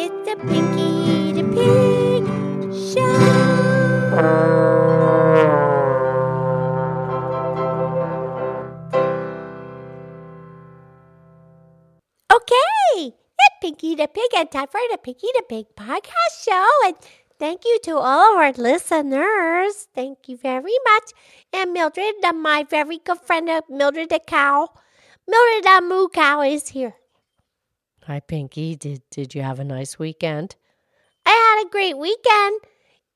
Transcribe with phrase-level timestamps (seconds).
[0.00, 2.22] It's the Pinky the Pig
[2.70, 3.10] Show.
[12.30, 16.64] Okay, it's Pinky the Pig and time for the Pinky the Pig podcast show.
[16.86, 16.94] And
[17.40, 19.88] thank you to all of our listeners.
[19.96, 21.10] Thank you very much.
[21.52, 24.68] And Mildred, my very good friend, uh, Mildred the cow.
[25.26, 26.94] Mildred the moo cow is here.
[28.08, 28.74] Hi, Pinky.
[28.74, 30.56] Did did you have a nice weekend?
[31.26, 32.58] I had a great weekend.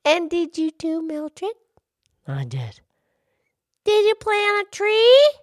[0.05, 1.55] And did you too, Mildred?
[2.27, 2.79] I did.
[3.85, 5.33] Did you plant a tree?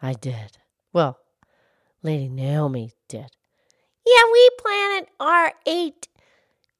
[0.00, 0.56] I did.
[0.94, 1.18] Well,
[2.02, 3.30] Lady Naomi did.
[4.06, 6.08] Yeah, we planted our eight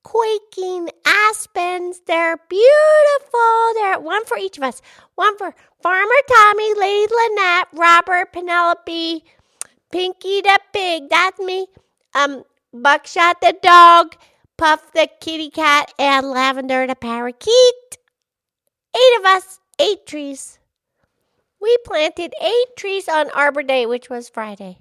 [0.03, 2.01] quaking aspens.
[2.07, 3.73] They're beautiful.
[3.75, 4.81] They're one for each of us.
[5.17, 9.23] One for Farmer Tommy, Lady Lynette, Robert, Penelope,
[9.93, 11.11] Pinky the pig.
[11.11, 11.67] That's me.
[12.17, 14.17] Um, Buckshot the dog,
[14.57, 17.99] Puff the kitty cat, and Lavender the parakeet.
[18.97, 20.59] Eight of us, eight trees.
[21.61, 24.79] We planted eight trees on Arbor Day, which was Friday.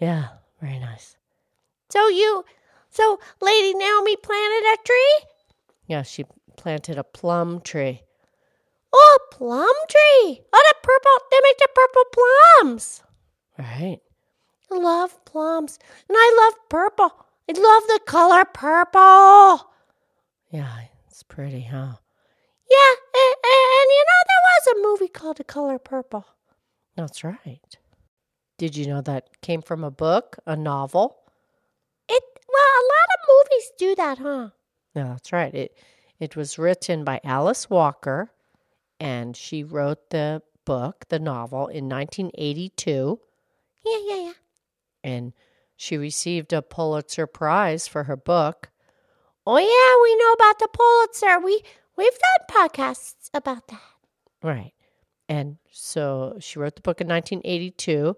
[0.00, 0.28] Yeah,
[0.60, 1.16] very nice.
[1.90, 2.44] So you,
[2.90, 5.20] so Lady Naomi planted a tree?
[5.86, 6.24] Yeah, she
[6.56, 8.02] planted a plum tree.
[8.92, 10.40] Oh, a plum tree.
[10.52, 13.02] Oh, the purple, they make the purple plums.
[13.58, 14.00] Right.
[14.72, 15.78] I love plums.
[16.08, 17.26] And I love purple.
[17.48, 19.70] I love the color purple.
[20.50, 21.94] Yeah, it's pretty, huh?
[22.68, 26.26] Yeah, and, and you know, there was a movie called The Color Purple.
[26.96, 27.76] That's right.
[28.58, 31.18] Did you know that came from a book, a novel?
[32.08, 34.50] It, well, a lot of movies do that, huh?
[34.94, 35.54] No, that's right.
[35.54, 35.76] It
[36.18, 38.32] it was written by Alice Walker,
[38.98, 43.20] and she wrote the book, the novel, in 1982,
[43.84, 44.32] Yeah, yeah, yeah.
[45.06, 45.32] And
[45.76, 48.70] she received a Pulitzer Prize for her book.
[49.46, 51.38] Oh, yeah, we know about the Pulitzer.
[51.38, 51.62] We,
[51.96, 53.80] we've done podcasts about that.
[54.42, 54.72] Right.
[55.28, 58.16] And so she wrote the book in 1982.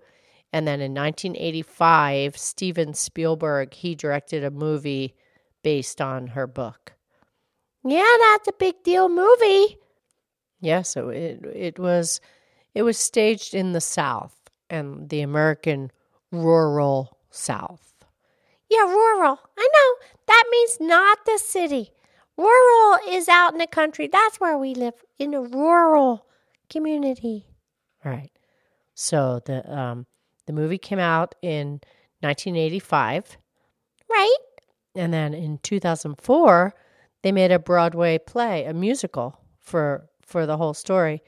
[0.50, 5.14] And then in 1985, Steven Spielberg, he directed a movie
[5.62, 6.94] based on her book.
[7.84, 9.76] Yeah, that's a big deal movie.
[10.60, 12.20] Yeah, so it it was
[12.74, 14.34] it was staged in the South
[14.68, 15.92] and the American
[16.32, 17.92] rural South.
[18.70, 19.38] Yeah, rural.
[19.58, 20.06] I know.
[20.26, 21.92] That means not the city.
[22.36, 24.06] Rural is out in the country.
[24.08, 26.26] That's where we live, in a rural
[26.70, 27.46] community.
[28.04, 28.30] Right.
[28.94, 30.06] So the um
[30.46, 31.80] the movie came out in
[32.20, 33.36] 1985
[34.10, 34.36] Right?
[34.94, 36.74] and then in 2004
[37.22, 41.22] they made a Broadway play, a musical for for the whole story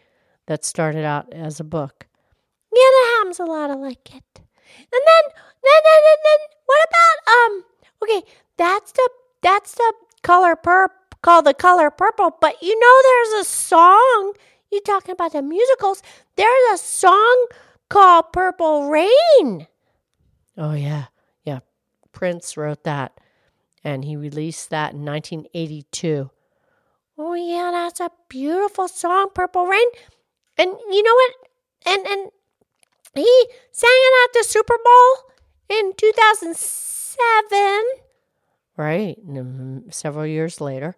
[0.47, 2.06] that started out as a book.
[2.72, 3.71] Yeah, that happens a lot.
[3.71, 4.41] I like it.
[4.78, 5.25] And then,
[5.62, 7.64] then, then, then, then what about um?
[8.03, 8.22] Okay,
[8.56, 9.08] that's the
[9.42, 9.92] that's the
[10.22, 10.92] color purp
[11.22, 12.36] called the color purple.
[12.41, 14.34] But you know, there's a song.
[14.70, 16.03] You talking about the musicals?
[16.36, 17.47] There's a song
[17.88, 19.66] called Purple Rain.
[20.56, 21.06] Oh yeah.
[21.44, 21.60] Yeah.
[22.12, 23.19] Prince wrote that
[23.82, 26.31] and he released that in 1982.
[27.19, 29.87] Oh yeah, that's a beautiful song, Purple Rain.
[30.56, 31.34] And you know what?
[31.87, 32.31] And and
[33.15, 35.32] he sang it at the Super Bowl
[35.69, 37.84] in 2007.
[38.76, 39.19] Right.
[39.91, 40.94] Several years later.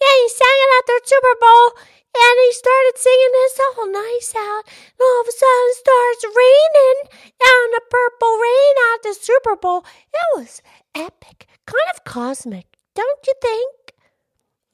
[0.00, 1.72] Yeah, he sang it at the Super Bowl,
[2.14, 4.64] and he started singing this all nice out.
[4.66, 6.98] And all of a sudden, it starts raining,
[7.40, 9.84] and the purple rain at the Super Bowl.
[10.12, 10.60] It was
[10.94, 13.94] epic, kind of cosmic, don't you think?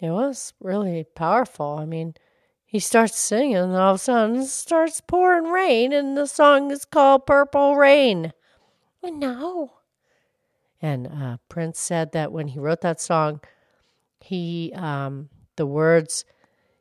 [0.00, 1.76] It was really powerful.
[1.78, 2.14] I mean,
[2.70, 6.84] he starts singing, and all of a sudden starts pouring rain, and the song is
[6.84, 8.34] called Purple Rain.
[9.02, 9.72] No.
[10.82, 13.40] And uh, Prince said that when he wrote that song,
[14.20, 16.26] he um, the words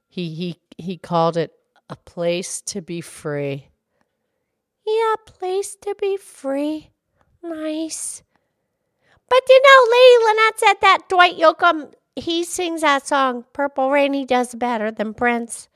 [0.09, 1.53] he he he called it
[1.89, 3.69] a place to be free.
[4.85, 6.89] Yeah, place to be free.
[7.41, 8.23] Nice.
[9.29, 14.11] But you know, Lady Lynette said that Dwight Yoakam, he sings that song, Purple Rain,
[14.11, 15.69] he does better than Prince.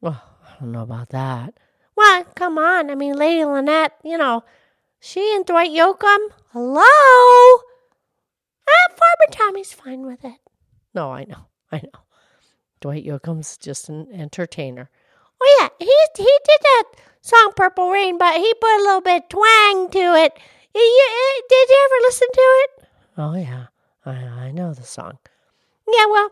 [0.00, 1.54] Well, I don't know about that.
[1.96, 2.90] Well, come on.
[2.90, 4.44] I mean, Lady Lynette, you know,
[5.00, 6.18] she and Dwight Yoakam,
[6.52, 6.82] hello?
[8.68, 10.38] Ah, Farmer Tommy's fine with it.
[10.94, 12.00] No, I know, I know.
[12.80, 14.90] Dwight Yoakam's just an entertainer.
[15.40, 16.84] Oh, yeah, he, he did that
[17.20, 20.38] song, Purple Rain, but he put a little bit twang to it.
[20.74, 22.88] You- you- did you ever listen to it?
[23.20, 23.66] Oh yeah,
[24.06, 24.12] I
[24.46, 25.18] I know the song.
[25.90, 26.30] Yeah, well,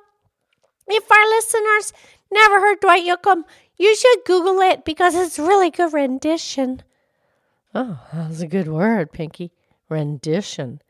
[0.87, 1.93] if our listeners
[2.31, 3.45] never heard Dwight Yoakam,
[3.77, 6.83] you should Google it because it's really good rendition.
[7.75, 9.53] Oh, that was a good word, Pinky.
[9.89, 10.81] Rendition.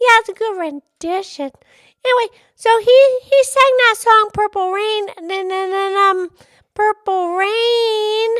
[0.00, 1.50] Yeah, it's a good rendition.
[2.04, 6.30] Anyway, so he he sang that song "Purple Rain" and then, then, then um,
[6.74, 8.30] "Purple Rain."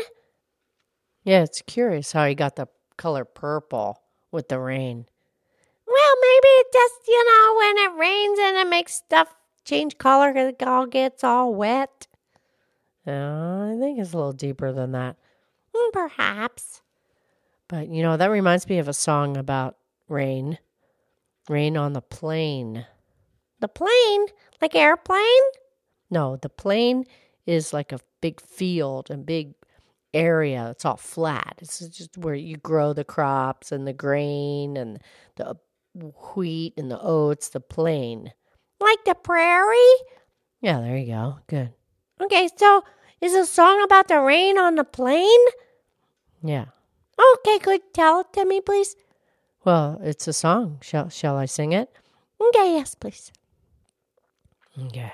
[1.23, 2.67] Yeah, it's curious how he got the
[2.97, 4.01] color purple
[4.31, 5.05] with the rain.
[5.85, 10.33] Well, maybe it just you know when it rains and it makes stuff change color
[10.33, 12.07] because it all gets all wet.
[13.07, 15.17] Uh, I think it's a little deeper than that.
[15.73, 16.81] Hmm, Perhaps.
[17.67, 19.77] But you know, that reminds me of a song about
[20.09, 20.57] rain.
[21.49, 22.85] Rain on the plain.
[23.59, 24.25] The plane,
[24.61, 25.23] like airplane.
[26.09, 27.05] No, the plain
[27.45, 29.53] is like a big field and big
[30.13, 30.69] area.
[30.71, 31.55] It's all flat.
[31.59, 34.99] It's just where you grow the crops and the grain and
[35.37, 35.55] the
[36.35, 38.33] wheat and the oats, the plain.
[38.79, 39.77] Like the prairie?
[40.61, 41.39] Yeah, there you go.
[41.47, 41.71] Good.
[42.21, 42.83] Okay, so
[43.19, 45.39] is a song about the rain on the plain?
[46.43, 46.65] Yeah.
[47.19, 47.81] Okay, good.
[47.93, 48.95] Tell it to me, please.
[49.65, 50.77] Well, it's a song.
[50.81, 51.89] Shall shall I sing it?
[52.39, 53.31] Okay, yes, please.
[54.77, 55.13] Okay.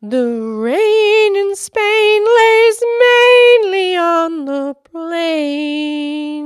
[0.00, 0.26] The
[0.60, 6.44] rain in Spain lays mainly on the plain.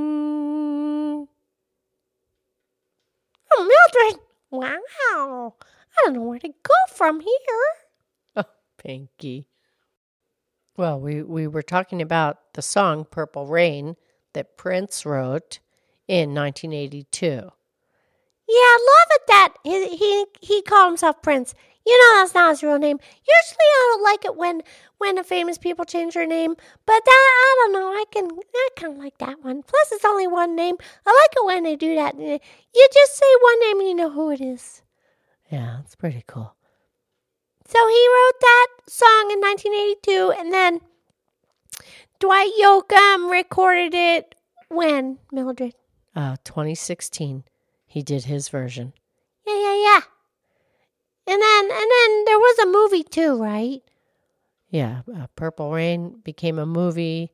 [3.51, 4.21] Oh, Mildred!
[4.51, 5.55] Wow!
[5.59, 7.78] I don't know where to go from here.
[10.77, 13.95] Well, we, we were talking about the song Purple Rain
[14.33, 15.59] that Prince wrote
[16.07, 17.51] in 1982.
[18.49, 21.53] Yeah, I love it that he he, he called himself Prince.
[21.85, 22.97] You know that's not his real name.
[22.97, 24.63] Usually I don't like it when
[24.97, 27.89] when the famous people change their name, but that I don't know.
[27.89, 29.61] I can I kind of like that one.
[29.61, 30.77] Plus, it's only one name.
[31.05, 32.17] I like it when they do that.
[32.17, 32.39] You
[32.93, 34.81] just say one name and you know who it is.
[35.51, 36.55] Yeah, it's pretty cool.
[37.69, 40.81] So he wrote that song in 1982, and then
[42.19, 44.33] Dwight Yoakam recorded it
[44.69, 45.75] when Mildred.
[46.15, 47.43] Uh, 2016,
[47.85, 48.93] he did his version.
[49.45, 50.01] Yeah, yeah, yeah.
[51.27, 53.83] And then and then there was a movie too, right?
[54.71, 57.31] Yeah, uh, Purple Rain became a movie,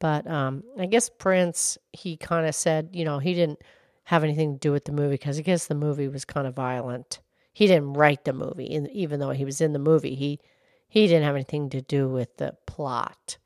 [0.00, 3.60] but um, I guess Prince he kind of said, you know, he didn't
[4.02, 6.56] have anything to do with the movie because I guess the movie was kind of
[6.56, 7.20] violent.
[7.56, 10.40] He didn't write the movie, and even though he was in the movie, he
[10.86, 13.38] he didn't have anything to do with the plot.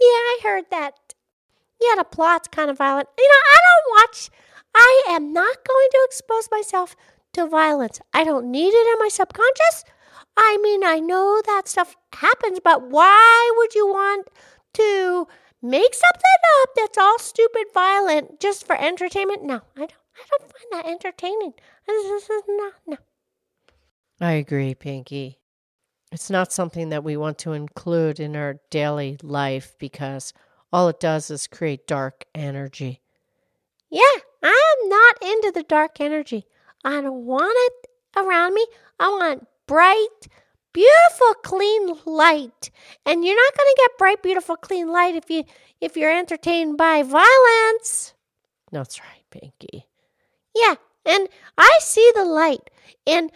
[0.00, 1.14] Yeah, I heard that.
[1.80, 3.08] Yeah, the plot's kind of violent.
[3.16, 4.30] You know, I don't watch.
[4.74, 6.96] I am not going to expose myself
[7.34, 8.00] to violence.
[8.12, 9.84] I don't need it in my subconscious.
[10.36, 14.26] I mean, I know that stuff happens, but why would you want
[14.74, 15.28] to
[15.62, 19.44] make something up that's all stupid violent just for entertainment?
[19.44, 19.92] No, I don't.
[19.92, 21.54] I don't find that entertaining.
[21.86, 22.96] No, no.
[24.20, 25.38] I agree, Pinky.
[26.10, 30.32] It's not something that we want to include in our daily life because
[30.72, 33.00] all it does is create dark energy.
[33.90, 34.02] Yeah,
[34.42, 36.46] I'm not into the dark energy.
[36.84, 38.66] I don't want it around me.
[38.98, 40.28] I want bright,
[40.72, 42.70] beautiful, clean light.
[43.06, 45.44] And you're not going to get bright, beautiful, clean light if you
[45.80, 48.14] if you're entertained by violence.
[48.72, 49.86] That's right, Pinky.
[50.54, 50.74] Yeah,
[51.06, 52.70] and I see the light.
[53.06, 53.30] And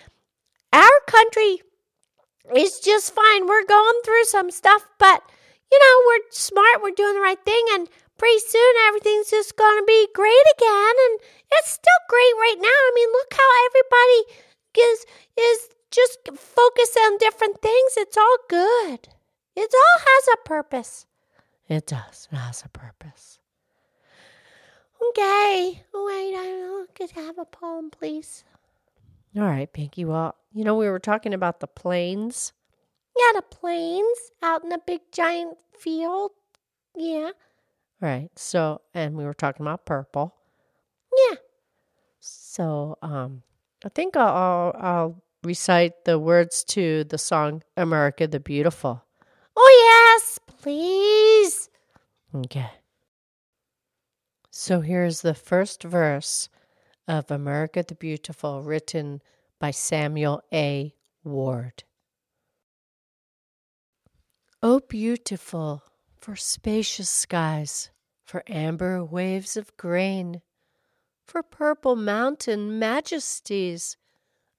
[0.73, 1.63] our country
[2.57, 3.47] is just fine.
[3.47, 5.23] We're going through some stuff, but
[5.71, 7.89] you know, we're smart, we're doing the right thing, and
[8.19, 10.95] pretty soon everything's just going to be great again.
[11.07, 11.21] And
[11.53, 12.69] it's still great right now.
[12.69, 14.21] I mean, look how everybody
[14.79, 15.07] is
[15.39, 17.93] is just focused on different things.
[17.97, 19.09] It's all good.
[19.55, 21.07] It all has a purpose.
[21.69, 22.29] It does.
[22.33, 23.39] It has a purpose.
[25.11, 25.83] Okay.
[25.93, 28.45] Wait, I could have a poem, please.
[29.37, 30.05] All right, Pinky.
[30.05, 32.53] Well, you know, we were talking about the plains.
[33.17, 36.33] Yeah, the plains out in a big giant field.
[36.97, 37.31] Yeah.
[38.01, 38.31] Right.
[38.37, 40.35] So, and we were talking about purple.
[41.31, 41.37] Yeah.
[42.21, 43.43] So, um,
[43.85, 49.03] I think I'll, I'll, I'll recite the words to the song America the Beautiful.
[49.57, 51.71] Oh, yes, please.
[52.35, 52.71] Okay.
[54.51, 56.49] So here's the first verse
[57.09, 59.21] of America the Beautiful, written
[59.59, 60.95] by Samuel A.
[61.25, 61.85] Ward.
[64.63, 65.83] O beautiful,
[66.17, 67.91] for spacious skies,
[68.25, 70.41] for amber waves of grain,
[71.27, 73.97] for purple mountain majesties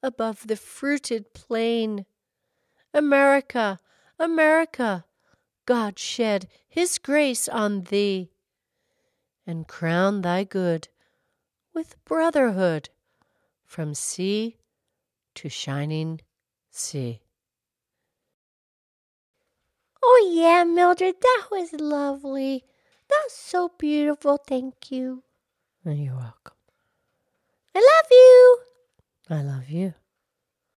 [0.02, 2.06] above the fruited plain.
[2.94, 3.80] America,
[4.20, 5.06] America,
[5.66, 8.32] God shed his grace on thee,
[9.48, 10.90] and crown thy good
[11.74, 12.90] with brotherhood
[13.66, 14.58] from sea
[15.36, 16.22] to shining
[16.70, 17.22] sea.
[20.04, 22.64] Oh, yeah, Mildred, that was lovely.
[23.10, 24.38] That's so beautiful.
[24.38, 25.24] Thank you.
[25.86, 26.58] You're welcome.
[27.76, 28.58] I love you.
[29.30, 29.94] I love you.